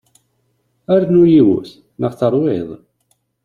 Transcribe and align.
Rnu 1.01 1.23
yiwet, 1.33 1.69
neɣ 1.99 2.11
terwiḍ? 2.19 2.69